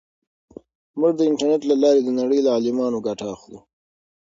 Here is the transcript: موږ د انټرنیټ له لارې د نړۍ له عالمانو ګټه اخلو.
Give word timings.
موږ 0.99 1.11
د 1.17 1.21
انټرنیټ 1.29 1.61
له 1.67 1.75
لارې 1.83 2.01
د 2.03 2.09
نړۍ 2.19 2.39
له 2.43 2.49
عالمانو 2.55 3.03
ګټه 3.07 3.25
اخلو. 3.35 3.59